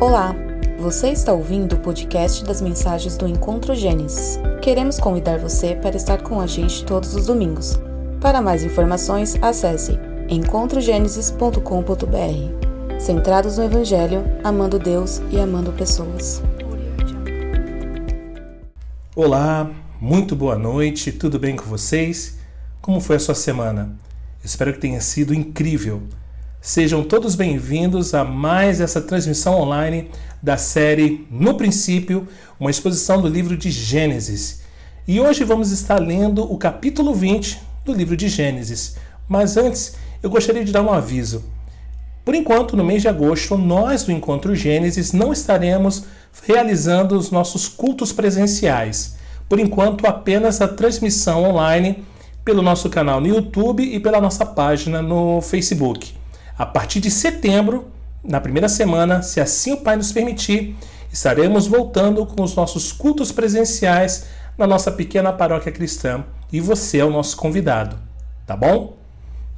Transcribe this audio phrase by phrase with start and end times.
[0.00, 0.32] Olá,
[0.78, 4.38] você está ouvindo o podcast das mensagens do Encontro Gênesis.
[4.62, 7.76] Queremos convidar você para estar com a gente todos os domingos.
[8.20, 9.98] Para mais informações, acesse
[10.28, 13.00] encontrogenesis.com.br.
[13.00, 16.40] Centrados no Evangelho, amando Deus e amando pessoas.
[19.16, 19.68] Olá,
[20.00, 22.38] muito boa noite, tudo bem com vocês?
[22.80, 23.98] Como foi a sua semana?
[24.44, 26.04] Espero que tenha sido incrível.
[26.60, 30.10] Sejam todos bem-vindos a mais essa transmissão online
[30.42, 32.26] da série No Princípio,
[32.58, 34.62] uma exposição do livro de Gênesis.
[35.06, 38.96] E hoje vamos estar lendo o capítulo 20 do livro de Gênesis.
[39.28, 41.44] Mas antes, eu gostaria de dar um aviso.
[42.24, 46.06] Por enquanto, no mês de agosto, nós do Encontro Gênesis não estaremos
[46.42, 49.16] realizando os nossos cultos presenciais.
[49.48, 52.04] Por enquanto, apenas a transmissão online
[52.44, 56.17] pelo nosso canal no YouTube e pela nossa página no Facebook.
[56.58, 57.86] A partir de setembro,
[58.24, 60.76] na primeira semana, se assim o Pai nos permitir,
[61.12, 64.26] estaremos voltando com os nossos cultos presenciais
[64.58, 67.96] na nossa pequena paróquia cristã e você é o nosso convidado,
[68.44, 68.96] tá bom?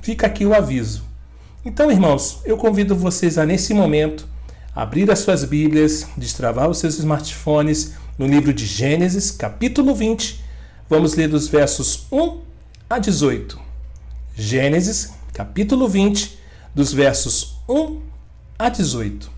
[0.02, 1.02] Fica aqui o aviso.
[1.64, 4.28] Então, irmãos, eu convido vocês a nesse momento
[4.76, 10.44] abrir as suas Bíblias, destravar os seus smartphones no livro de Gênesis, capítulo 20.
[10.86, 12.40] Vamos ler dos versos 1
[12.90, 13.58] a 18.
[14.36, 16.39] Gênesis, capítulo 20,
[16.74, 18.00] dos versos 1
[18.58, 19.30] a 18.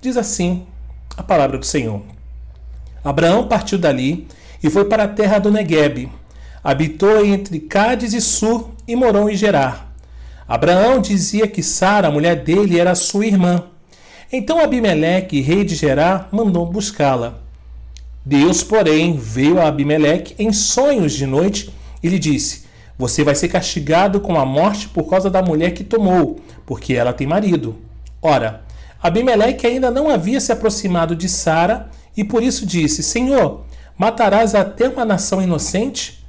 [0.00, 0.66] Diz assim
[1.16, 2.02] a palavra do Senhor:
[3.04, 4.26] Abraão partiu dali
[4.62, 6.10] e foi para a terra do Negueb.
[6.62, 9.94] Habitou entre Cádiz e Sur e morou em Gerar.
[10.48, 13.64] Abraão dizia que Sara, a mulher dele, era sua irmã.
[14.32, 17.38] Então Abimeleque, rei de Gerar, mandou buscá-la.
[18.24, 22.65] Deus, porém, veio a Abimeleque em sonhos de noite e lhe disse:
[22.98, 27.12] você vai ser castigado com a morte por causa da mulher que tomou, porque ela
[27.12, 27.76] tem marido.
[28.22, 28.62] Ora,
[29.02, 33.64] Abimeleque ainda não havia se aproximado de Sara e por isso disse: Senhor,
[33.98, 36.24] matarás até uma nação inocente?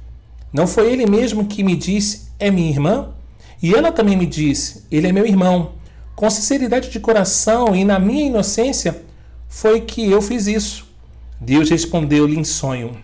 [0.52, 3.10] Não foi ele mesmo que me disse: É minha irmã?
[3.62, 5.72] E ela também me disse: Ele é meu irmão.
[6.14, 9.02] Com sinceridade de coração e na minha inocência
[9.48, 10.86] foi que eu fiz isso.
[11.40, 12.96] Deus respondeu-lhe em sonho: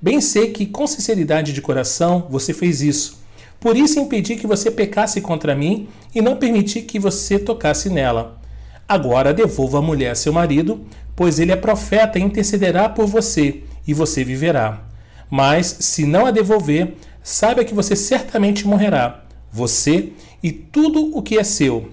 [0.00, 3.18] Bem sei que com sinceridade de coração você fez isso.
[3.58, 8.40] Por isso impedi que você pecasse contra mim e não permiti que você tocasse nela.
[8.88, 10.80] Agora devolva a mulher a seu marido,
[11.16, 14.84] pois ele é profeta e intercederá por você, e você viverá.
[15.28, 21.36] Mas, se não a devolver, saiba que você certamente morrerá, você e tudo o que
[21.36, 21.90] é seu.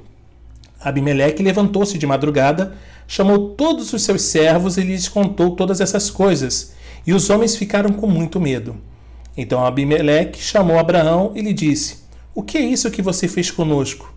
[0.79, 2.75] Abimeleque levantou-se de madrugada,
[3.07, 6.73] chamou todos os seus servos e lhes contou todas essas coisas.
[7.05, 8.75] E os homens ficaram com muito medo.
[9.37, 11.97] Então Abimeleque chamou Abraão e lhe disse:
[12.33, 14.13] O que é isso que você fez conosco?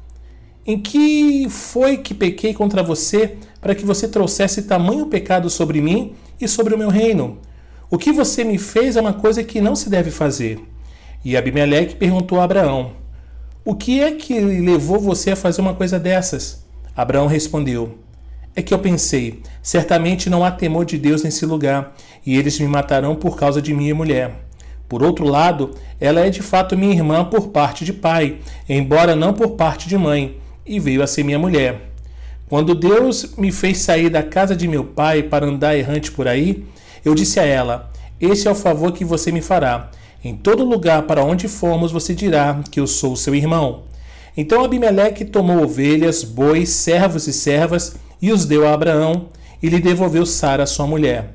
[0.66, 6.14] Em que foi que pequei contra você para que você trouxesse tamanho pecado sobre mim
[6.40, 7.38] e sobre o meu reino?
[7.90, 10.60] O que você me fez é uma coisa que não se deve fazer.
[11.24, 12.92] E Abimeleque perguntou a Abraão:
[13.64, 16.64] O que é que levou você a fazer uma coisa dessas?
[16.94, 17.98] Abraão respondeu:
[18.54, 21.94] é que eu pensei: certamente não há temor de Deus nesse lugar,
[22.24, 24.34] e eles me matarão por causa de minha mulher.
[24.88, 28.38] Por outro lado, ela é de fato minha irmã por parte de pai,
[28.68, 31.90] embora não por parte de mãe, e veio a ser minha mulher.
[32.48, 36.64] Quando Deus me fez sair da casa de meu pai para andar errante por aí,
[37.04, 39.90] eu disse a ela: Esse é o favor que você me fará.
[40.24, 43.82] Em todo lugar para onde formos, você dirá que eu sou seu irmão.
[44.36, 49.28] Então Abimeleque tomou ovelhas, bois, servos e servas e os deu a Abraão,
[49.62, 51.34] e lhe devolveu Sara, sua mulher.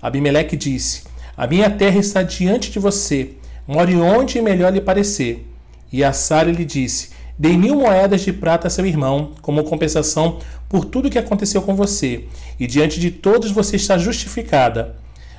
[0.00, 1.02] Abimeleque disse:
[1.36, 3.32] A minha terra está diante de você,
[3.66, 5.46] more onde melhor lhe parecer.
[5.92, 10.38] E a Sara lhe disse: Dei mil moedas de prata a seu irmão, como compensação
[10.68, 12.24] por tudo que aconteceu com você,
[12.58, 14.96] e diante de todos você está justificada.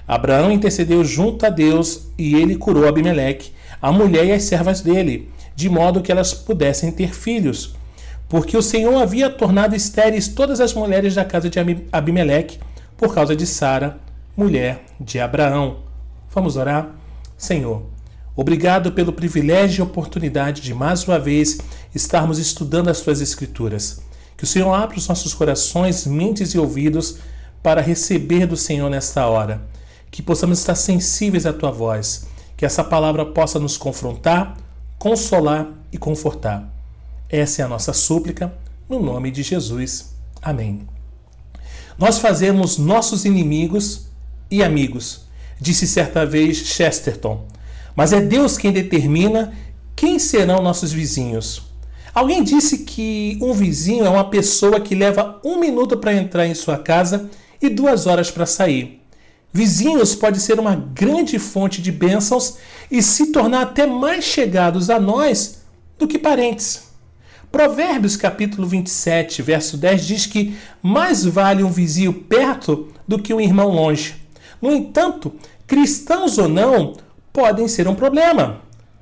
[0.08, 3.52] Abraão intercedeu junto a Deus, e ele curou Abimeleque,
[3.82, 7.76] a mulher e as servas dele, de modo que elas pudessem ter filhos
[8.28, 11.60] porque o Senhor havia tornado estéreis todas as mulheres da casa de
[11.92, 12.60] Abimeleque
[12.98, 14.00] por causa de Sara,
[14.36, 15.78] mulher de Abraão.
[16.34, 16.90] Vamos orar?
[17.38, 17.84] Senhor,
[18.36, 21.60] obrigado pelo privilégio e oportunidade de mais uma vez
[21.94, 24.02] estarmos estudando as tuas escrituras.
[24.36, 27.20] Que o Senhor abra os nossos corações, mentes e ouvidos
[27.62, 29.62] para receber do Senhor nesta hora.
[30.12, 32.28] Que possamos estar sensíveis à tua voz.
[32.58, 34.58] Que essa palavra possa nos confrontar,
[34.98, 36.75] consolar e confortar.
[37.30, 38.54] Essa é a nossa súplica,
[38.88, 40.14] no nome de Jesus.
[40.42, 40.88] Amém.
[41.98, 44.08] Nós fazemos nossos inimigos
[44.52, 45.26] e amigos,
[45.60, 47.48] disse certa vez Chesterton,
[47.96, 49.54] mas é Deus quem determina
[49.96, 51.64] quem serão nossos vizinhos.
[52.14, 56.54] Alguém disse que um vizinho é uma pessoa que leva um minuto para entrar em
[56.54, 57.30] sua casa
[57.62, 59.02] e duas horas para sair.
[59.52, 62.58] Vizinhos pode ser uma grande fonte de bênçãos
[62.92, 65.62] e se tornar até mais chegados a nós
[65.98, 66.85] do que parentes.
[67.56, 73.40] Provérbios capítulo 27, verso 10 diz que mais vale um vizinho perto do que um
[73.40, 74.16] irmão longe.
[74.62, 75.32] No entanto,
[75.66, 76.98] cristãos ou não
[77.32, 78.60] podem ser um problema.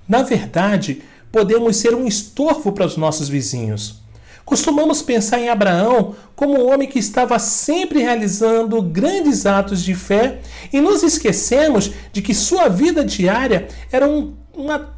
[0.08, 1.02] Na verdade,
[1.32, 4.04] podemos ser um estorvo para os nossos vizinhos.
[4.46, 10.42] Costumamos pensar em Abraão como um homem que estava sempre realizando grandes atos de fé
[10.72, 14.94] e nos esquecemos de que sua vida diária era um, uma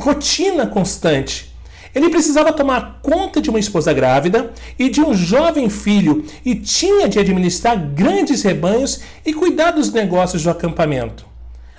[0.00, 1.54] rotina constante.
[1.96, 7.08] Ele precisava tomar conta de uma esposa grávida e de um jovem filho e tinha
[7.08, 11.24] de administrar grandes rebanhos e cuidar dos negócios do acampamento.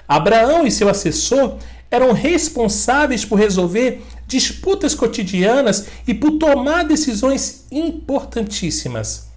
[0.07, 1.57] Abraão e seu assessor
[1.91, 9.27] eram responsáveis por resolver disputas cotidianas e por tomar decisões importantíssimas.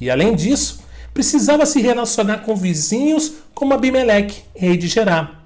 [0.00, 5.41] E além disso, precisava se relacionar com vizinhos como Abimeleque, rei de Gerá.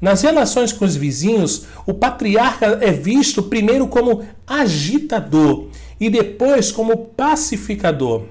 [0.00, 5.68] Nas relações com os vizinhos, o patriarca é visto primeiro como agitador
[5.98, 8.24] e depois como pacificador.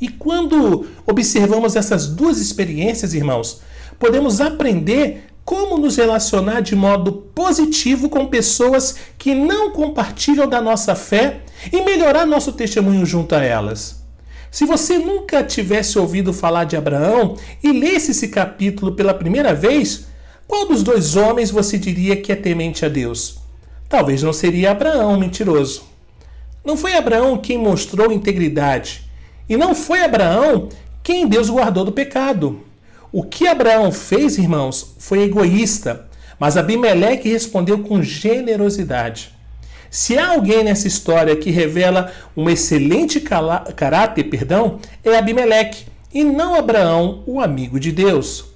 [0.00, 3.62] E quando observamos essas duas experiências, irmãos,
[3.98, 10.94] podemos aprender como nos relacionar de modo positivo com pessoas que não compartilham da nossa
[10.94, 11.40] fé
[11.72, 14.02] e melhorar nosso testemunho junto a elas.
[14.50, 20.06] Se você nunca tivesse ouvido falar de Abraão e lesse esse capítulo pela primeira vez,
[20.46, 23.38] qual dos dois homens você diria que é temente a Deus?
[23.88, 25.84] Talvez não seria Abraão, mentiroso.
[26.64, 29.08] Não foi Abraão quem mostrou integridade,
[29.48, 30.68] e não foi Abraão
[31.02, 32.62] quem Deus guardou do pecado.
[33.12, 36.08] O que Abraão fez, irmãos, foi egoísta,
[36.38, 39.32] mas Abimeleque respondeu com generosidade.
[39.90, 46.54] Se há alguém nessa história que revela um excelente caráter, perdão, é Abimeleque, e não
[46.54, 48.46] Abraão, o amigo de Deus.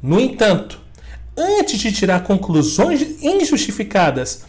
[0.00, 0.83] No entanto,
[1.36, 4.44] antes de tirar conclusões injustificadas,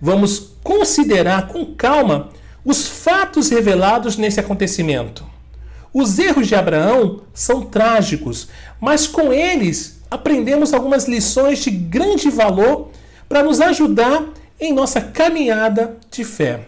[0.00, 2.30] vamos considerar com calma
[2.64, 5.24] os fatos revelados nesse acontecimento.
[5.92, 8.48] Os erros de Abraão são trágicos,
[8.80, 12.90] mas com eles aprendemos algumas lições de grande valor
[13.28, 14.24] para nos ajudar
[14.58, 16.66] em nossa caminhada de fé.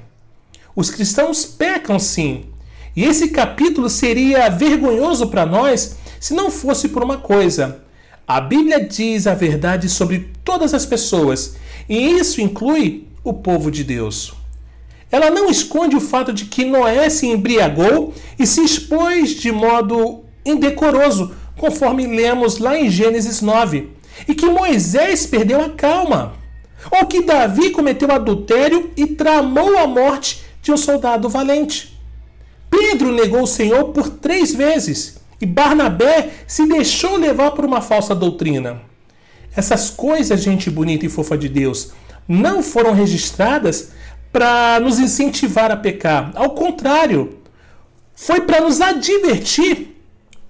[0.75, 2.47] Os cristãos pecam sim,
[2.95, 7.81] e esse capítulo seria vergonhoso para nós se não fosse por uma coisa.
[8.29, 11.55] A Bíblia diz a verdade sobre todas as pessoas,
[11.89, 14.35] e isso inclui o povo de Deus.
[15.13, 20.25] Ela não esconde o fato de que Noé se embriagou e se expôs de modo
[20.45, 23.91] indecoroso, conforme lemos lá em Gênesis 9,
[24.27, 26.35] e que Moisés perdeu a calma,
[26.91, 31.97] ou que Davi cometeu adultério e tramou a morte de um soldado valente.
[32.69, 38.15] Pedro negou o Senhor por três vezes e Barnabé se deixou levar por uma falsa
[38.15, 38.81] doutrina.
[39.55, 41.93] Essas coisas, gente bonita e fofa de Deus,
[42.29, 43.93] não foram registradas
[44.33, 46.33] para nos incentivar a pecar.
[46.35, 47.39] Ao contrário,
[48.15, 49.97] foi para nos advertir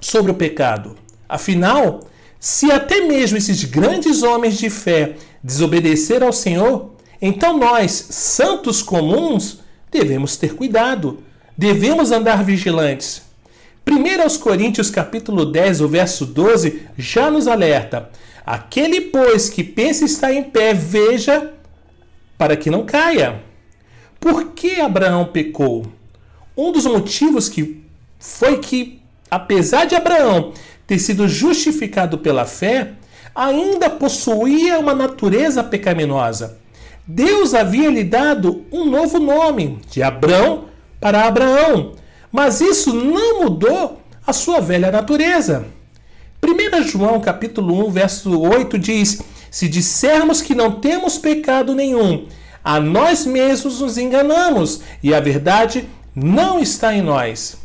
[0.01, 0.97] sobre o pecado.
[1.29, 2.07] Afinal,
[2.39, 9.61] se até mesmo esses grandes homens de fé desobedeceram ao Senhor, então nós, santos comuns,
[9.91, 11.23] devemos ter cuidado,
[11.57, 13.26] devemos andar vigilantes.
[13.89, 18.11] 1 Coríntios capítulo 10, o verso 12, já nos alerta:
[18.45, 21.53] Aquele, pois, que pensa estar em pé, veja
[22.37, 23.43] para que não caia.
[24.19, 25.87] Por que Abraão pecou?
[26.57, 27.81] Um dos motivos que
[28.19, 29.01] foi que,
[29.31, 30.53] apesar de Abraão
[30.85, 32.93] ter sido justificado pela fé,
[33.33, 36.59] ainda possuía uma natureza pecaminosa.
[37.07, 40.65] Deus havia lhe dado um novo nome, de Abrão
[41.01, 41.95] para Abraão,
[42.31, 45.67] mas isso não mudou a sua velha natureza.
[46.43, 52.27] 1 João capítulo 1, verso 8 diz: Se dissermos que não temos pecado nenhum,
[52.63, 57.57] a nós mesmos nos enganamos e a verdade não está em nós.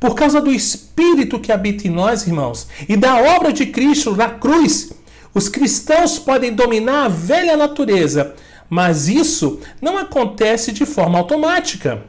[0.00, 4.28] Por causa do Espírito que habita em nós, irmãos, e da obra de Cristo na
[4.28, 4.92] cruz,
[5.34, 8.34] os cristãos podem dominar a velha natureza,
[8.70, 12.02] mas isso não acontece de forma automática.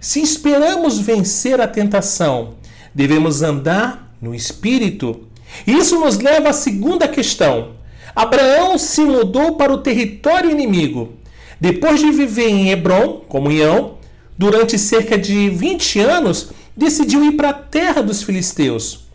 [0.00, 2.54] Se esperamos vencer a tentação,
[2.94, 5.28] devemos andar no Espírito.
[5.66, 7.72] Isso nos leva à segunda questão.
[8.16, 11.16] Abraão se mudou para o território inimigo.
[11.60, 13.98] Depois de viver em Hebron, comunhão,
[14.38, 19.06] durante cerca de 20 anos, decidiu ir para a terra dos filisteus.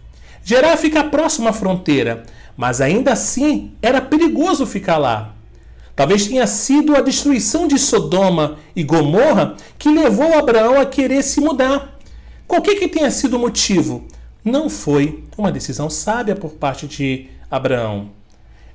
[0.44, 2.26] Gerá fica próximo à fronteira,
[2.56, 5.35] mas ainda assim era perigoso ficar lá.
[5.96, 11.40] Talvez tenha sido a destruição de Sodoma e Gomorra que levou Abraão a querer se
[11.40, 11.98] mudar.
[12.48, 14.06] Qualquer que tenha sido o motivo,
[14.44, 18.10] não foi uma decisão sábia por parte de Abraão.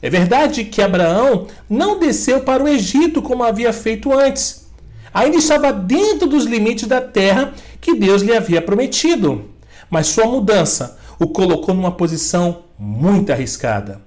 [0.03, 4.69] É verdade que Abraão não desceu para o Egito como havia feito antes.
[5.13, 9.51] Ainda estava dentro dos limites da terra que Deus lhe havia prometido.
[9.91, 14.01] Mas sua mudança o colocou numa posição muito arriscada.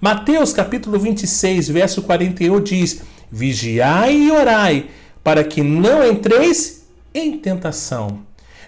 [0.00, 4.86] Mateus capítulo 26, verso 41 diz: Vigiai e orai,
[5.22, 8.20] para que não entreis em tentação.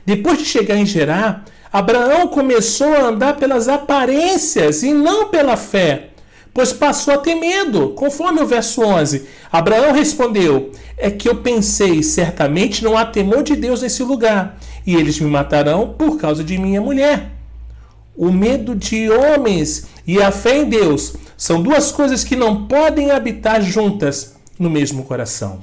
[0.05, 6.11] Depois de chegar em Gerá, Abraão começou a andar pelas aparências e não pela fé,
[6.53, 9.27] pois passou a ter medo, conforme o verso 11.
[9.51, 14.95] Abraão respondeu: É que eu pensei, certamente não há temor de Deus nesse lugar, e
[14.95, 17.32] eles me matarão por causa de minha mulher.
[18.17, 23.11] O medo de homens e a fé em Deus são duas coisas que não podem
[23.11, 25.61] habitar juntas no mesmo coração.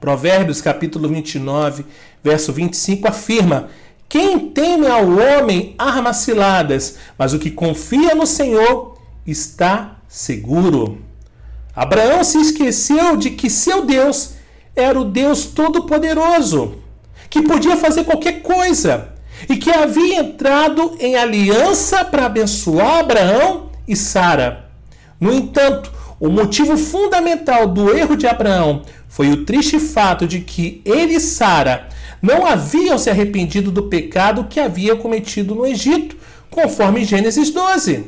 [0.00, 1.84] Provérbios capítulo 29,
[2.24, 3.68] verso 25 afirma:
[4.08, 11.02] Quem teme ao homem arma ciladas, mas o que confia no Senhor está seguro.
[11.76, 14.34] Abraão se esqueceu de que seu Deus
[14.74, 16.76] era o Deus Todo-Poderoso,
[17.28, 19.17] que podia fazer qualquer coisa
[19.48, 24.70] e que havia entrado em aliança para abençoar Abraão e Sara.
[25.20, 30.80] No entanto, o motivo fundamental do erro de Abraão foi o triste fato de que
[30.84, 31.88] ele e Sara
[32.20, 36.16] não haviam se arrependido do pecado que havia cometido no Egito,
[36.50, 38.06] conforme Gênesis 12.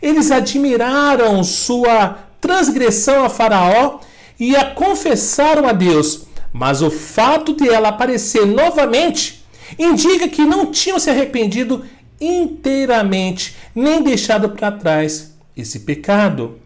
[0.00, 4.00] Eles admiraram sua transgressão a Faraó
[4.38, 9.35] e a confessaram a Deus, mas o fato de ela aparecer novamente
[9.78, 11.84] indica que não tinham se arrependido
[12.20, 16.60] inteiramente, nem deixado para trás esse pecado.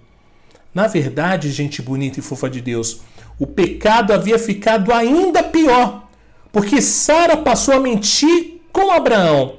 [0.75, 3.01] Na verdade, gente bonita e fofa de Deus,
[3.39, 6.09] o pecado havia ficado ainda pior,
[6.53, 9.55] porque Sara passou a mentir com Abraão.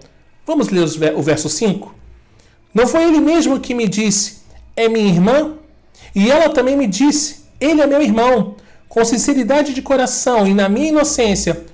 [0.45, 1.93] Vamos ler o verso 5?
[2.74, 4.41] Não foi ele mesmo que me disse,
[4.75, 5.55] é minha irmã?
[6.15, 8.55] E ela também me disse, ele é meu irmão.
[8.88, 11.65] Com sinceridade de coração e na minha inocência,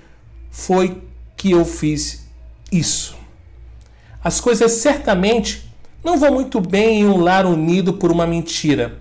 [0.51, 1.01] foi
[1.37, 2.27] que eu fiz
[2.71, 3.15] isso.
[4.21, 5.71] As coisas certamente
[6.03, 8.99] não vão muito bem em um lar unido por uma mentira.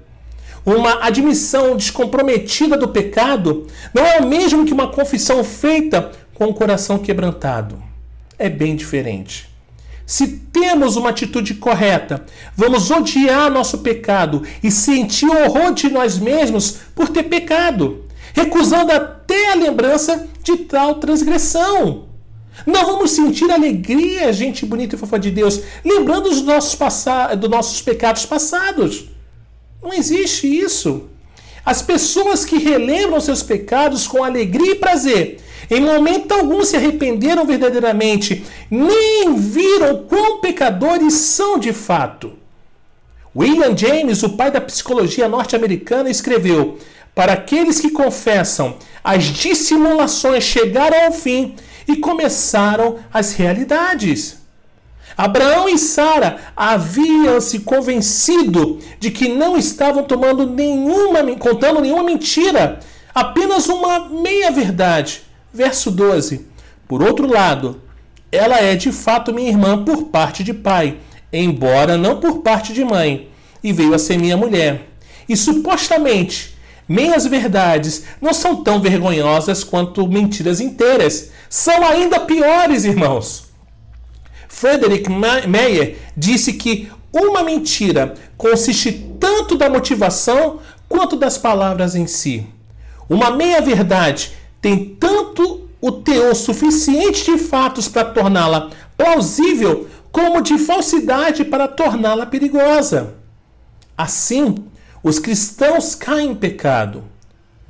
[0.65, 6.55] Uma admissão descomprometida do pecado não é o mesmo que uma confissão feita com o
[6.55, 7.83] coração quebrantado.
[8.39, 9.49] É bem diferente.
[10.05, 12.25] Se temos uma atitude correta,
[12.57, 19.53] vamos odiar nosso pecado e sentir horror de nós mesmos por ter pecado, recusando até
[19.53, 22.07] a lembrança de tal transgressão.
[22.65, 26.79] Não vamos sentir alegria, gente bonita e fofa de Deus, lembrando dos nossos,
[27.39, 29.07] dos nossos pecados passados.
[29.83, 31.09] Não existe isso.
[31.65, 37.45] As pessoas que relembram seus pecados com alegria e prazer, em momento algum se arrependeram
[37.45, 42.35] verdadeiramente, nem viram quão pecadores são de fato.
[43.35, 46.79] William James, o pai da psicologia norte-americana, escreveu:
[47.15, 51.55] Para aqueles que confessam, as dissimulações chegaram ao fim
[51.87, 54.39] e começaram as realidades.
[55.17, 62.81] Abraão e Sara haviam se convencido de que não estavam tomando nenhuma, contando nenhuma mentira,
[63.15, 65.23] apenas uma meia verdade.
[65.53, 66.47] Verso 12.
[66.87, 67.81] Por outro lado,
[68.31, 70.99] ela é de fato minha irmã por parte de pai,
[71.33, 73.31] embora não por parte de mãe,
[73.63, 74.89] e veio a ser minha mulher.
[75.29, 76.56] E supostamente
[76.89, 81.31] Meias verdades não são tão vergonhosas quanto mentiras inteiras.
[81.49, 83.47] São ainda piores, irmãos.
[84.49, 92.47] Frederick Meyer disse que uma mentira consiste tanto da motivação quanto das palavras em si.
[93.09, 101.45] Uma meia-verdade tem tanto o teor suficiente de fatos para torná-la plausível, como de falsidade
[101.45, 103.15] para torná-la perigosa.
[103.97, 104.65] Assim,
[105.07, 107.05] os cristãos caem em pecado.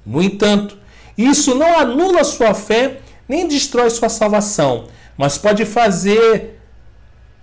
[0.07, 0.79] No entanto,
[1.19, 4.89] isso não anula sua fé nem destrói sua salvação,
[5.19, 6.59] mas pode fazer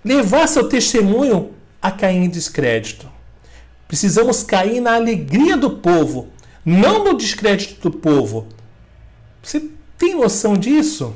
[0.04, 3.08] levar seu testemunho a cair em descrédito.
[3.86, 6.28] Precisamos cair na alegria do povo,
[6.64, 8.48] não no descrédito do povo.
[9.40, 9.62] Você
[9.96, 11.14] tem noção disso?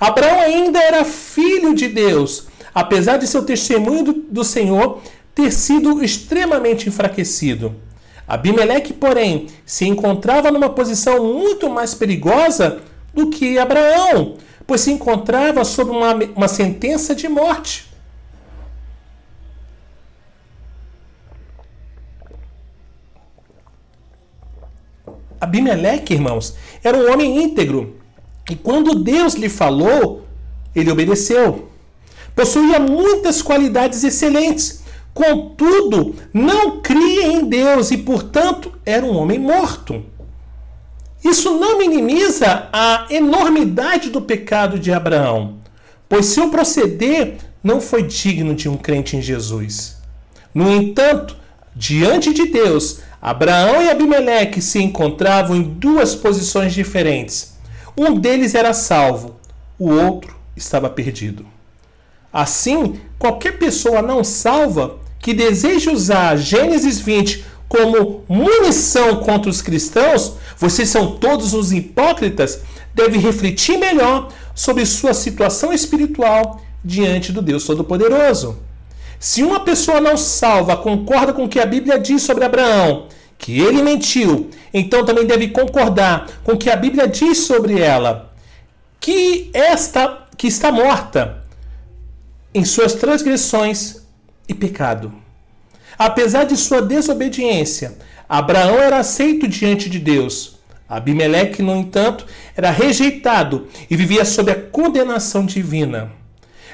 [0.00, 5.00] Abraão ainda era filho de Deus, apesar de seu testemunho do, do Senhor
[5.34, 7.74] ter sido extremamente enfraquecido.
[8.26, 12.80] Abimeleque, porém, se encontrava numa posição muito mais perigosa
[13.12, 14.36] do que Abraão,
[14.66, 17.92] pois se encontrava sob uma, uma sentença de morte.
[25.38, 27.96] Abimeleque, irmãos, era um homem íntegro.
[28.48, 30.26] E quando Deus lhe falou,
[30.74, 31.68] ele obedeceu.
[32.34, 34.83] Possuía muitas qualidades excelentes.
[35.14, 40.04] Contudo, não cria em Deus e, portanto, era um homem morto.
[41.24, 45.60] Isso não minimiza a enormidade do pecado de Abraão,
[46.08, 49.96] pois seu proceder não foi digno de um crente em Jesus.
[50.52, 51.36] No entanto,
[51.74, 57.54] diante de Deus, Abraão e Abimeleque se encontravam em duas posições diferentes.
[57.96, 59.36] Um deles era salvo,
[59.78, 61.46] o outro estava perdido.
[62.32, 70.34] Assim, qualquer pessoa não salva que deseje usar Gênesis 20 como munição contra os cristãos,
[70.58, 72.60] vocês são todos os hipócritas,
[72.92, 78.58] deve refletir melhor sobre sua situação espiritual diante do Deus Todo-Poderoso.
[79.18, 83.06] Se uma pessoa não salva concorda com o que a Bíblia diz sobre Abraão,
[83.38, 88.30] que ele mentiu, então também deve concordar com o que a Bíblia diz sobre ela,
[89.00, 91.42] que esta que está morta
[92.52, 94.03] em suas transgressões
[94.48, 95.12] e pecado.
[95.98, 97.96] Apesar de sua desobediência,
[98.28, 100.58] Abraão era aceito diante de Deus.
[100.88, 106.12] Abimeleque, no entanto, era rejeitado e vivia sob a condenação divina.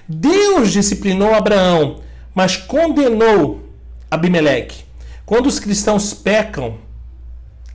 [0.08, 2.02] Deus disciplinou Abraão,
[2.34, 3.68] mas condenou
[4.10, 4.84] Abimeleque.
[5.24, 6.78] Quando os cristãos pecam,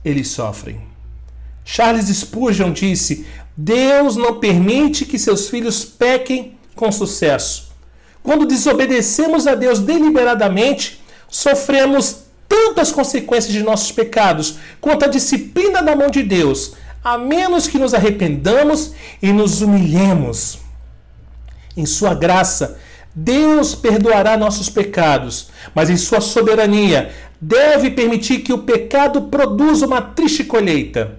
[0.04, 0.80] eles sofrem.
[1.64, 3.26] Charles Spurgeon disse:
[3.56, 7.65] Deus não permite que seus filhos pequem com sucesso.
[8.26, 15.80] Quando desobedecemos a Deus deliberadamente, sofremos tanto as consequências de nossos pecados quanto a disciplina
[15.80, 16.72] da mão de Deus,
[17.04, 20.58] a menos que nos arrependamos e nos humilhemos.
[21.76, 22.80] Em Sua graça,
[23.14, 30.02] Deus perdoará nossos pecados, mas em Sua soberania, deve permitir que o pecado produza uma
[30.02, 31.16] triste colheita.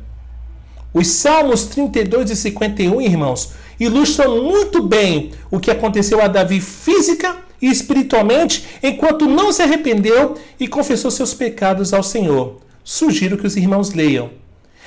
[0.94, 7.38] Os Salmos 32 e 51, irmãos, ilustram muito bem o que aconteceu a Davi física
[7.62, 12.62] e espiritualmente enquanto não se arrependeu e confessou seus pecados ao Senhor.
[12.84, 14.30] Sugiro que os irmãos leiam.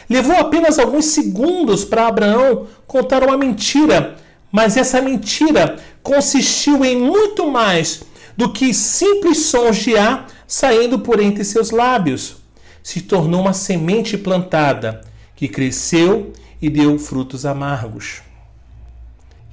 [0.08, 4.16] Levou apenas alguns segundos para Abraão contar uma mentira,
[4.50, 8.02] mas essa mentira consistiu em muito mais
[8.36, 12.36] do que simples sons de ar saindo por entre seus lábios.
[12.82, 15.02] Se tornou uma semente plantada
[15.40, 18.20] que cresceu e deu frutos amargos.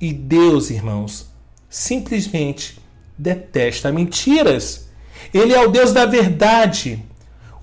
[0.02, 1.32] E Deus, irmãos,
[1.70, 2.78] simplesmente
[3.18, 4.90] detesta mentiras.
[5.34, 7.02] Ele é o Deus da verdade.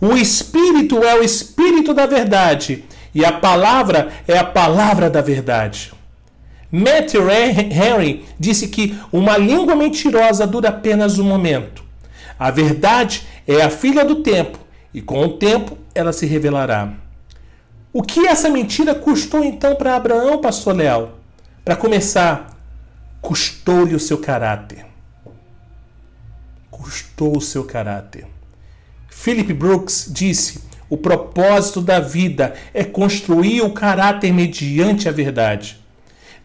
[0.00, 2.86] O Espírito é o Espírito da verdade.
[3.14, 5.92] E a palavra é a palavra da verdade.
[6.72, 11.84] Matthew Henry disse que uma língua mentirosa dura apenas um momento.
[12.38, 14.58] A verdade é a filha do tempo,
[14.94, 17.03] e com o tempo ela se revelará.
[17.96, 21.20] O que essa mentira custou então para Abraão, pastor Leal?
[21.64, 22.58] Para começar,
[23.22, 24.84] custou-lhe o seu caráter.
[26.72, 28.26] Custou o seu caráter.
[29.08, 35.80] Philip Brooks disse: o propósito da vida é construir o caráter mediante a verdade.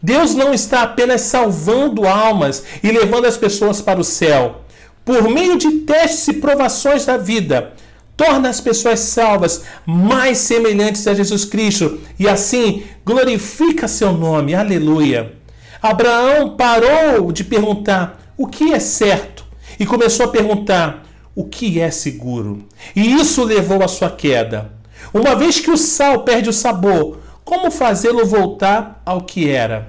[0.00, 4.60] Deus não está apenas salvando almas e levando as pessoas para o céu.
[5.04, 7.72] Por meio de testes e provações da vida,
[8.20, 14.54] torna as pessoas salvas mais semelhantes a Jesus Cristo e assim glorifica seu nome.
[14.54, 15.32] Aleluia.
[15.80, 19.46] Abraão parou de perguntar o que é certo
[19.78, 22.66] e começou a perguntar o que é seguro.
[22.94, 24.70] E isso levou à sua queda.
[25.14, 29.88] Uma vez que o sal perde o sabor, como fazê-lo voltar ao que era?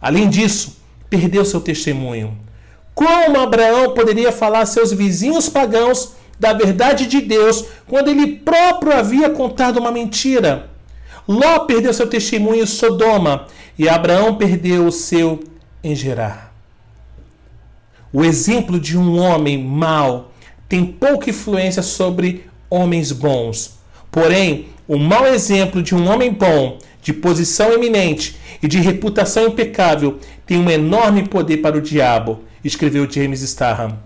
[0.00, 0.76] Além disso,
[1.10, 2.38] perdeu seu testemunho.
[2.94, 8.92] Como Abraão poderia falar a seus vizinhos pagãos da verdade de Deus quando ele próprio
[8.92, 10.70] havia contado uma mentira.
[11.26, 13.46] Ló perdeu seu testemunho em Sodoma
[13.78, 15.42] e Abraão perdeu o seu
[15.82, 16.52] em Gerar.
[18.12, 20.32] O exemplo de um homem mau
[20.68, 23.78] tem pouca influência sobre homens bons.
[24.10, 30.18] Porém, o mau exemplo de um homem bom, de posição eminente e de reputação impecável
[30.46, 33.98] tem um enorme poder para o diabo, escreveu James Starham.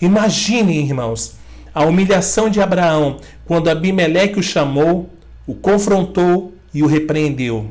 [0.00, 1.34] Imaginem, irmãos,
[1.74, 5.10] a humilhação de Abraão quando Abimeleque o chamou,
[5.46, 7.70] o confrontou e o repreendeu.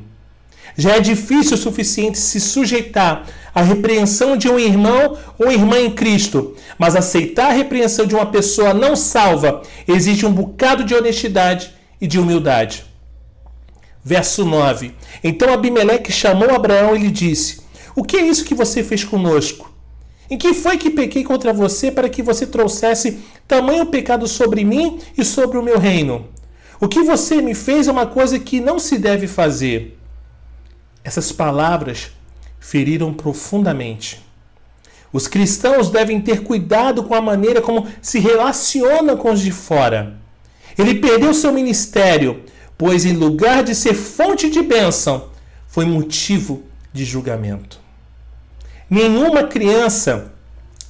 [0.75, 5.91] Já é difícil o suficiente se sujeitar à repreensão de um irmão ou irmã em
[5.91, 11.71] Cristo, mas aceitar a repreensão de uma pessoa não salva exige um bocado de honestidade
[11.99, 12.85] e de humildade.
[14.03, 17.61] Verso 9: Então Abimeleque chamou Abraão e lhe disse:
[17.95, 19.70] O que é isso que você fez conosco?
[20.31, 24.97] Em que foi que pequei contra você para que você trouxesse tamanho pecado sobre mim
[25.17, 26.29] e sobre o meu reino?
[26.79, 29.99] O que você me fez é uma coisa que não se deve fazer.
[31.03, 32.11] Essas palavras
[32.61, 34.25] feriram profundamente.
[35.11, 40.15] Os cristãos devem ter cuidado com a maneira como se relacionam com os de fora.
[40.77, 42.45] Ele perdeu seu ministério,
[42.77, 45.27] pois em lugar de ser fonte de bênção,
[45.67, 46.63] foi motivo
[46.93, 47.80] de julgamento.
[48.91, 50.33] Nenhuma criança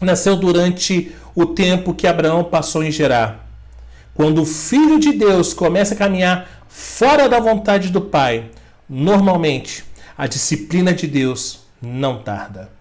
[0.02, 3.48] nasceu durante o tempo que Abraão passou em Gerar.
[4.16, 8.50] Quando o filho de Deus começa a caminhar fora da vontade do Pai,
[8.90, 9.86] normalmente
[10.18, 12.72] a disciplina de Deus não tarda.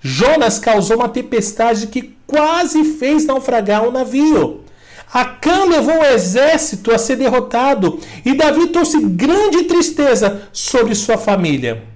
[0.00, 4.64] Jonas causou uma tempestade que quase fez naufragar o um navio.
[5.12, 11.94] Acã levou o exército a ser derrotado e Davi trouxe grande tristeza sobre sua família.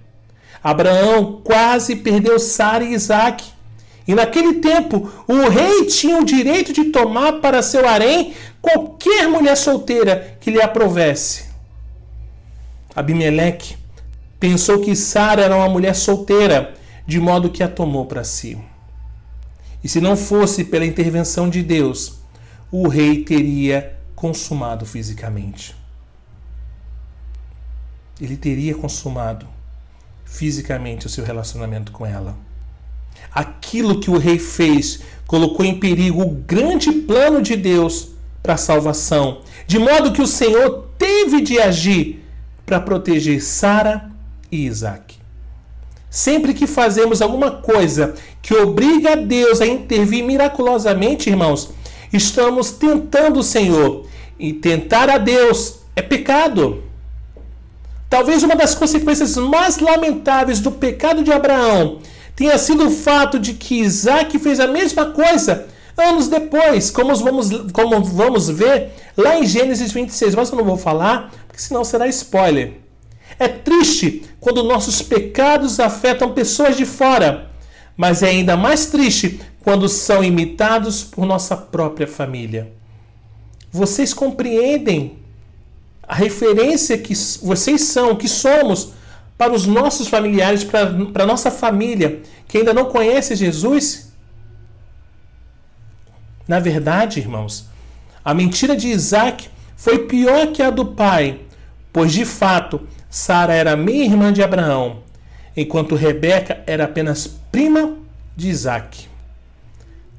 [0.63, 3.45] Abraão quase perdeu Sara e Isaac.
[4.07, 9.57] E naquele tempo, o rei tinha o direito de tomar para seu harém qualquer mulher
[9.57, 11.45] solteira que lhe aprovesse.
[12.95, 13.77] Abimeleque
[14.39, 16.75] pensou que Sara era uma mulher solteira,
[17.07, 18.59] de modo que a tomou para si.
[19.83, 22.21] E se não fosse pela intervenção de Deus,
[22.71, 25.75] o rei teria consumado fisicamente.
[28.21, 29.47] Ele teria consumado
[30.31, 32.37] fisicamente o seu relacionamento com ela.
[33.33, 38.13] Aquilo que o rei fez colocou em perigo o grande plano de Deus
[38.43, 42.25] para a salvação, de modo que o Senhor teve de agir
[42.65, 44.11] para proteger Sara
[44.51, 45.17] e Isaac.
[46.09, 51.71] Sempre que fazemos alguma coisa que obriga a Deus a intervir miraculosamente, irmãos,
[52.13, 54.07] estamos tentando o Senhor.
[54.39, 56.90] E tentar a Deus é pecado.
[58.11, 62.01] Talvez uma das consequências mais lamentáveis do pecado de Abraão
[62.35, 67.51] tenha sido o fato de que Isaac fez a mesma coisa anos depois, como vamos,
[67.73, 70.35] como vamos ver lá em Gênesis 26.
[70.35, 72.73] Mas eu não vou falar, porque senão será spoiler.
[73.39, 77.51] É triste quando nossos pecados afetam pessoas de fora,
[77.97, 82.73] mas é ainda mais triste quando são imitados por nossa própria família.
[83.71, 85.19] Vocês compreendem
[86.11, 88.95] a referência que vocês são, que somos
[89.39, 94.13] para os nossos familiares, para a nossa família que ainda não conhece Jesus?
[96.49, 97.67] Na verdade, irmãos,
[98.25, 101.43] a mentira de Isaac foi pior que a do pai,
[101.93, 105.05] pois de fato Sara era meia irmã de Abraão,
[105.57, 107.99] enquanto Rebeca era apenas prima
[108.37, 109.07] de Isaac.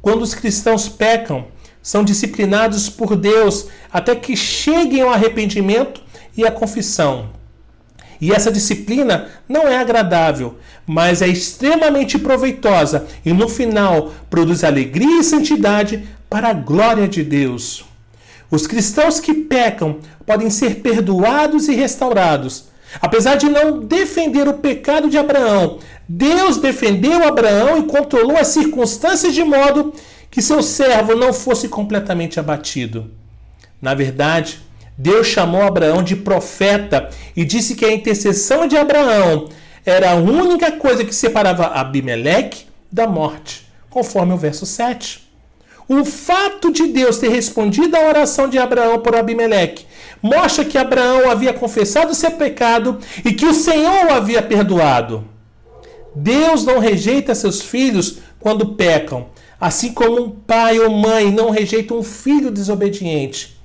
[0.01, 1.47] Quando os cristãos pecam,
[1.81, 6.01] são disciplinados por Deus até que cheguem ao arrependimento
[6.35, 7.29] e à confissão.
[8.19, 15.19] E essa disciplina não é agradável, mas é extremamente proveitosa e no final produz alegria
[15.19, 17.83] e santidade para a glória de Deus.
[18.51, 22.65] Os cristãos que pecam podem ser perdoados e restaurados.
[23.01, 29.33] Apesar de não defender o pecado de Abraão, Deus defendeu Abraão e controlou as circunstâncias
[29.33, 29.93] de modo
[30.31, 33.11] que seu servo não fosse completamente abatido.
[33.81, 34.59] Na verdade,
[34.97, 39.49] Deus chamou Abraão de profeta e disse que a intercessão de Abraão
[39.85, 45.29] era a única coisa que separava Abimeleque da morte, conforme o verso 7.
[45.89, 49.85] O fato de Deus ter respondido à oração de Abraão por Abimeleque
[50.21, 55.27] mostra que Abraão havia confessado seu pecado e que o Senhor o havia perdoado.
[56.15, 59.27] Deus não rejeita seus filhos quando pecam,
[59.61, 63.61] assim como um pai ou mãe não rejeita um filho desobediente.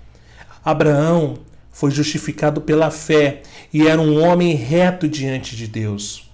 [0.63, 1.39] Abraão
[1.73, 6.31] foi justificado pela fé e era um homem reto diante de Deus.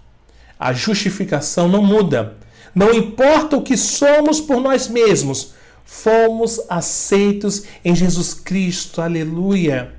[0.59, 2.35] A justificação não muda.
[2.75, 9.01] Não importa o que somos por nós mesmos, fomos aceitos em Jesus Cristo.
[9.01, 9.93] Aleluia.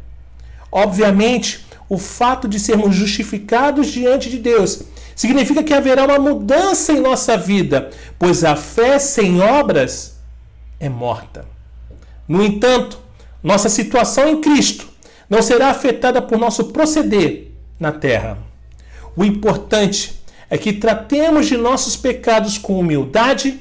[0.69, 4.83] Obviamente, o fato de sermos justificados diante de Deus
[5.15, 10.17] significa que haverá uma mudança em nossa vida, pois a fé sem obras
[10.79, 11.45] é morta.
[12.27, 12.99] No entanto,
[13.41, 14.87] nossa situação em Cristo
[15.29, 18.37] não será afetada por nosso proceder na terra.
[19.15, 23.59] O importante é que tratemos de nossos pecados com humildade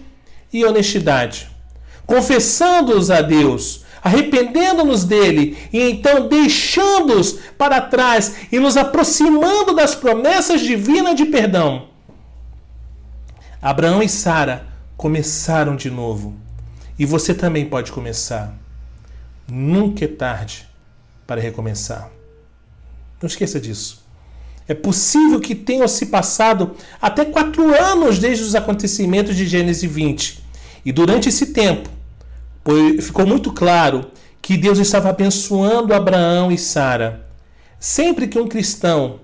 [0.52, 1.50] e honestidade,
[2.06, 10.60] confessando-os a Deus, arrependendo-nos dele e então deixando-os para trás e nos aproximando das promessas
[10.60, 11.88] divinas de perdão.
[13.60, 16.34] Abraão e Sara começaram de novo
[16.98, 18.54] e você também pode começar.
[19.48, 20.68] Nunca é tarde
[21.26, 22.10] para recomeçar.
[23.20, 24.02] Não esqueça disso.
[24.66, 30.42] É possível que tenham se passado até quatro anos desde os acontecimentos de Gênesis 20.
[30.84, 31.88] E durante esse tempo,
[33.00, 34.06] ficou muito claro
[34.40, 37.26] que Deus estava abençoando Abraão e Sara.
[37.78, 39.20] Sempre que um cristão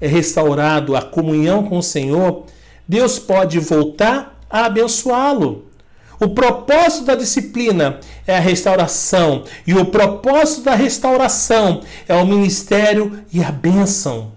[0.00, 2.46] é restaurado a comunhão com o Senhor,
[2.86, 5.66] Deus pode voltar a abençoá-lo.
[6.18, 13.24] O propósito da disciplina é a restauração, e o propósito da restauração é o ministério
[13.32, 14.32] e a bênção.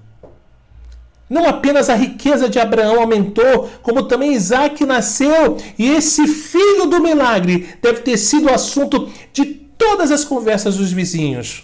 [1.29, 7.01] Não apenas a riqueza de Abraão aumentou, como também Isaac nasceu, e esse filho do
[7.01, 11.63] milagre deve ter sido o assunto de todas as conversas dos vizinhos.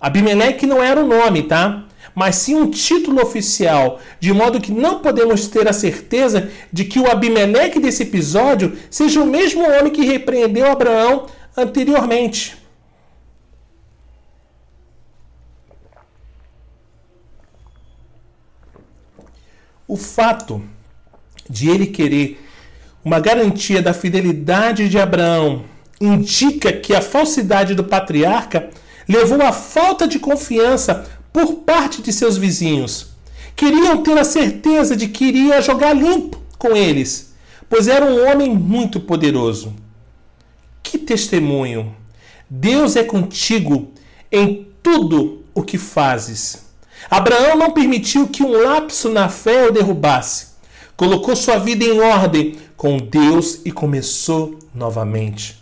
[0.00, 1.84] Abimeleque não era o nome, tá?
[2.14, 6.98] Mas sim um título oficial, de modo que não podemos ter a certeza de que
[6.98, 11.26] o Abimeleque desse episódio seja o mesmo homem que repreendeu Abraão
[11.56, 12.56] anteriormente.
[19.88, 20.62] O fato
[21.48, 22.44] de ele querer
[23.02, 25.64] uma garantia da fidelidade de Abraão
[25.98, 28.68] indica que a falsidade do patriarca
[29.08, 33.12] levou à falta de confiança por parte de seus vizinhos.
[33.56, 37.32] Queriam ter a certeza de que iria jogar limpo com eles,
[37.66, 39.74] pois era um homem muito poderoso.
[40.82, 41.96] Que testemunho!
[42.50, 43.90] Deus é contigo
[44.30, 46.67] em tudo o que fazes.
[47.10, 50.48] Abraão não permitiu que um lapso na fé o derrubasse.
[50.96, 55.56] Colocou sua vida em ordem com Deus e começou novamente.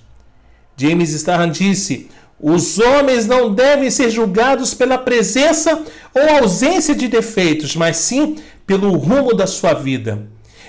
[0.77, 5.83] James Starran disse: os homens não devem ser julgados pela presença
[6.15, 10.29] ou ausência de defeitos, mas sim pelo rumo da sua vida.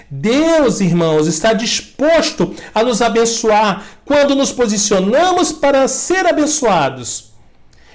[0.09, 7.33] Deus, irmãos, está disposto a nos abençoar quando nos posicionamos para ser abençoados.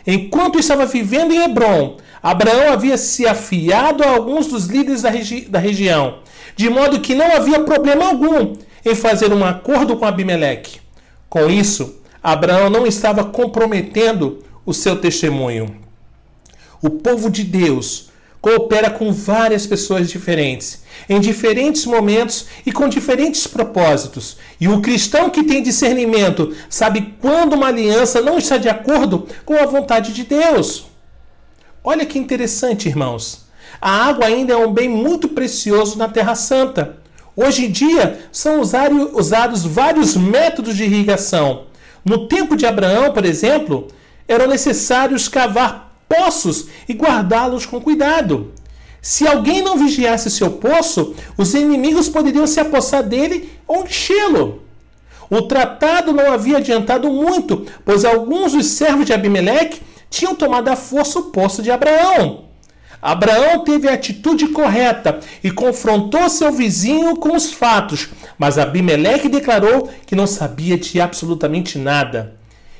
[0.07, 5.41] Enquanto estava vivendo em Hebron, Abraão havia se afiado a alguns dos líderes da, regi
[5.43, 6.19] da região,
[6.55, 8.55] de modo que não havia problema algum
[8.85, 10.81] em fazer um acordo com Abimeleque.
[11.29, 15.77] Com isso, Abraão não estava comprometendo o seu testemunho.
[16.81, 23.47] O povo de Deus coopera com várias pessoas diferentes, em diferentes momentos e com diferentes
[23.47, 24.37] propósitos.
[24.61, 29.55] E o cristão que tem discernimento sabe quando uma aliança não está de acordo com
[29.55, 30.92] a vontade de Deus.
[31.85, 33.47] Olha que interessante, irmãos.
[33.81, 36.99] A água ainda é um bem muito precioso na Terra Santa.
[37.35, 41.67] Hoje em dia são usados vários métodos de irrigação
[42.05, 43.89] no tempo de Abraão, por exemplo,
[44.27, 48.53] eram necessários cavar poços e guardá-los com cuidado.
[49.01, 54.63] Se alguém não vigiasse seu poço, os inimigos poderiam se apossar dele ou enchê-lo.
[55.31, 59.81] O tratado não havia adiantado muito, pois alguns dos servos de Abimeleque
[60.13, 62.45] tinham tomado à força o poço de Abraão.
[63.01, 69.91] Abraão teve a atitude correta e confrontou seu vizinho com os fatos, mas Abimeleque declarou
[70.07, 72.37] que não sabia de absolutamente nada.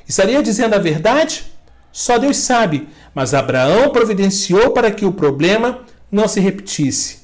[0.07, 1.43] Estaria dizendo a verdade?
[1.91, 5.79] Só Deus sabe, mas Abraão providenciou para que o problema
[6.11, 7.23] não se repetisse.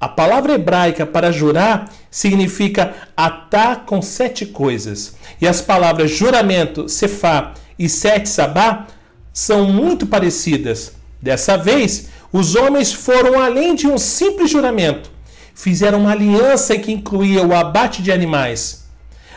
[0.00, 5.16] A palavra hebraica para jurar significa atar com sete coisas.
[5.40, 8.86] E as palavras juramento, cefá e sete sabá
[9.34, 10.92] são muito parecidas.
[11.20, 15.10] Dessa vez, os homens foram além de um simples juramento.
[15.54, 18.84] Fizeram uma aliança que incluía o abate de animais.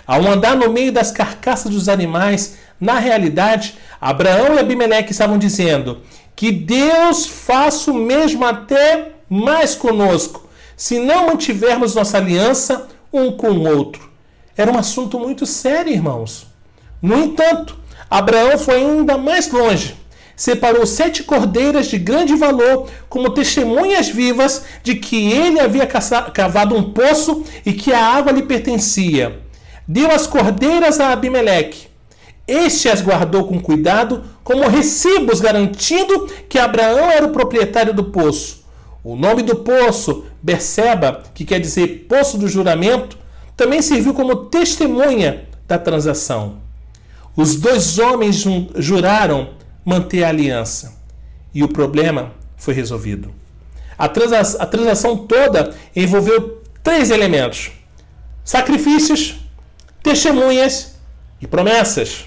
[0.05, 6.01] Ao andar no meio das carcaças dos animais, na realidade, Abraão e Abimeleque estavam dizendo
[6.35, 13.49] que Deus faça o mesmo até mais conosco, se não mantivermos nossa aliança um com
[13.49, 14.09] o outro.
[14.55, 16.45] Era um assunto muito sério, irmãos.
[17.01, 17.77] No entanto,
[18.09, 19.95] Abraão foi ainda mais longe
[20.37, 26.93] separou sete cordeiras de grande valor como testemunhas vivas de que ele havia cavado um
[26.93, 29.39] poço e que a água lhe pertencia.
[29.87, 31.87] Deu as cordeiras a Abimeleque.
[32.47, 38.63] Este as guardou com cuidado como recibos, garantindo que Abraão era o proprietário do poço.
[39.03, 43.17] O nome do poço, Berseba, que quer dizer poço do juramento,
[43.55, 46.66] também serviu como testemunha da transação.
[47.37, 48.43] Os dois homens
[48.77, 49.51] juraram
[49.85, 50.97] manter a aliança.
[51.53, 53.31] E o problema foi resolvido.
[53.95, 57.71] A, transa a transação toda envolveu três elementos:
[58.43, 59.35] sacrifícios,
[60.01, 60.95] testemunhas
[61.39, 62.25] e promessas.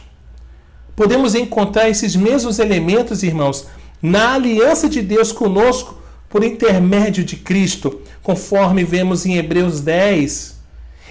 [0.95, 3.67] Podemos encontrar esses mesmos elementos, irmãos,
[4.01, 10.61] na aliança de Deus conosco por intermédio de Cristo, conforme vemos em Hebreus 10.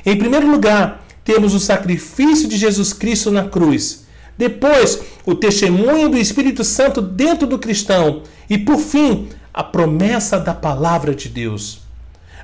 [0.06, 4.08] Em primeiro lugar, temos o sacrifício de Jesus Cristo na cruz
[4.40, 8.24] depois, o testemunho do Espírito Santo dentro do cristão.
[8.50, 11.82] E, por fim, a promessa da palavra de Deus.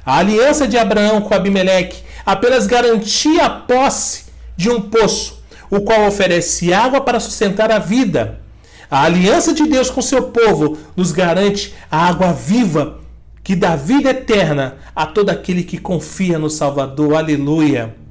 [0.06, 4.26] A aliança de Abraão com Abimeleque apenas garantia a posse
[4.58, 5.42] de um poço.
[5.68, 8.40] o qual oferece água para sustentar a vida.
[8.92, 13.00] A aliança de Deus com seu povo nos garante a água viva
[13.44, 17.16] que dá vida eterna a todo aquele que confia no Salvador.
[17.16, 18.05] Aleluia.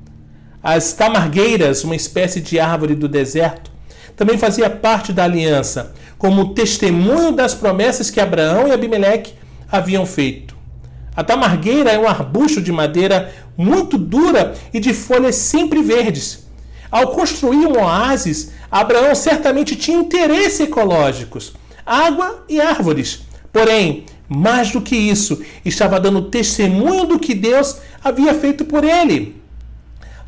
[0.64, 3.70] As tamargueiras, uma espécie de árvore do deserto,
[4.16, 9.34] também fazia parte da aliança, como testemunho das promessas que Abraão e Abimeleque
[9.70, 10.56] haviam feito.
[11.14, 16.46] A tamargueira é um arbusto de madeira muito dura e de folhas sempre verdes.
[16.90, 21.52] Ao construir um oásis, Abraão certamente tinha interesses ecológicos,
[21.84, 23.20] água e árvores.
[23.52, 29.43] Porém, mais do que isso, estava dando testemunho do que Deus havia feito por ele.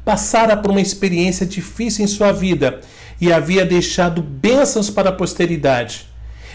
[0.06, 2.80] Passara por uma experiência difícil em sua vida
[3.20, 6.06] e havia deixado bênçãos para a posteridade.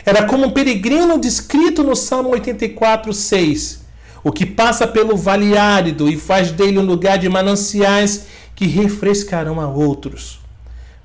[0.06, 3.82] Era como um peregrino descrito no Salmo 84, 6.
[4.24, 9.60] O que passa pelo vale árido e faz dele um lugar de mananciais que refrescarão
[9.60, 10.40] a outros.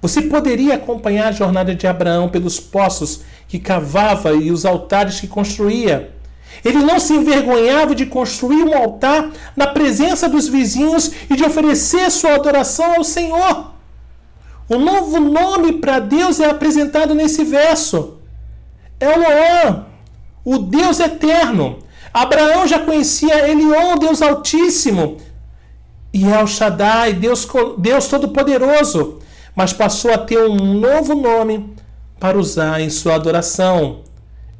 [0.00, 5.26] Você poderia acompanhar a jornada de Abraão pelos poços que cavava e os altares que
[5.26, 6.12] construía.
[6.64, 12.10] Ele não se envergonhava de construir um altar na presença dos vizinhos e de oferecer
[12.10, 13.72] sua adoração ao Senhor.
[14.68, 18.18] Um novo nome para Deus é apresentado nesse verso.
[18.98, 19.86] Eloã,
[20.44, 21.78] o Deus eterno.
[22.12, 25.18] Abraão já conhecia Elion, o Deus Altíssimo,
[26.12, 29.18] e El Shaddai, Deus, Deus Todo-Poderoso,
[29.54, 31.74] mas passou a ter um novo nome
[32.18, 34.00] para usar em sua adoração.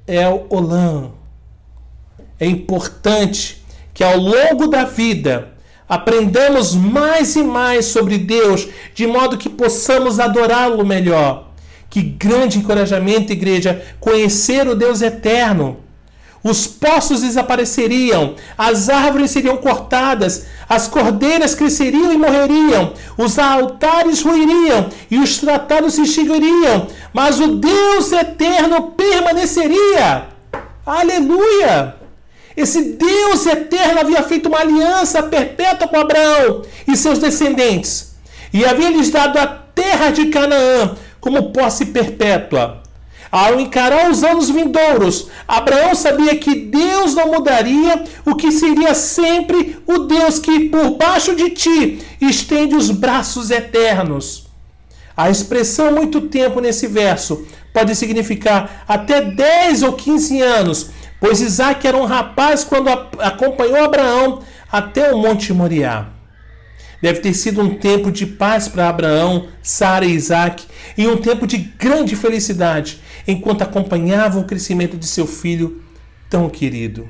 [0.07, 1.13] El Olam.
[2.39, 5.53] É importante que ao longo da vida
[5.89, 11.51] aprendamos mais e mais sobre Deus, de modo que possamos adorá-lo melhor.
[11.89, 15.79] Que grande encorajamento, igreja, conhecer o Deus eterno.
[16.43, 24.89] Os poços desapareceriam, as árvores seriam cortadas, as cordeiras cresceriam e morreriam, os altares ruiriam
[25.11, 30.29] e os tratados se extinguiriam, mas o Deus eterno permaneceria.
[30.85, 32.06] Aleluia!
[32.57, 38.15] Esse Deus eterno havia feito uma aliança perpétua com Abraão e seus descendentes,
[38.53, 42.83] e havia lhes dado a terra de Canaã como posse perpétua.
[43.31, 49.77] Ao encarar os anos vindouros, Abraão sabia que Deus não mudaria, o que seria sempre
[49.87, 54.47] o Deus que, por baixo de ti, estende os braços eternos.
[55.17, 61.87] A expressão muito tempo nesse verso pode significar até 10 ou 15 anos, Pois Isaac
[61.87, 66.09] era um rapaz quando acompanhou Abraão até o Monte Moriá.
[67.01, 70.65] Deve ter sido um tempo de paz para Abraão, Sara e Isaac,
[70.97, 75.83] e um tempo de grande felicidade, enquanto acompanhavam o crescimento de seu filho
[76.29, 77.09] tão querido.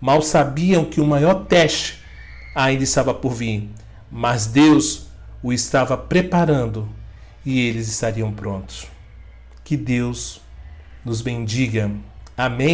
[0.00, 2.00] Mal sabiam que o maior teste
[2.54, 3.68] ainda estava por vir,
[4.10, 5.06] mas Deus
[5.42, 6.88] o estava preparando
[7.44, 8.86] e eles estariam prontos.
[9.62, 10.40] Que Deus
[11.04, 11.90] nos bendiga.
[12.36, 12.62] Amém.